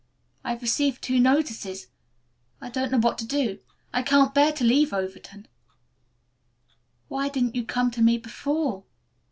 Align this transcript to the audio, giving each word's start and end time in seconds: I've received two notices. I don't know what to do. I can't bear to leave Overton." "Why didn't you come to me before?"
I've 0.43 0.63
received 0.63 1.03
two 1.03 1.19
notices. 1.19 1.85
I 2.59 2.71
don't 2.71 2.91
know 2.91 2.97
what 2.97 3.19
to 3.19 3.23
do. 3.27 3.59
I 3.93 4.01
can't 4.01 4.33
bear 4.33 4.51
to 4.53 4.63
leave 4.63 4.93
Overton." 4.93 5.47
"Why 7.07 7.29
didn't 7.29 7.53
you 7.55 7.63
come 7.63 7.91
to 7.91 8.01
me 8.01 8.17
before?" 8.17 8.83